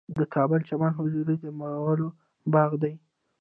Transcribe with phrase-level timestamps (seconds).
[0.15, 2.07] د کابل چمن حضوري د مغلو
[2.53, 2.93] باغ دی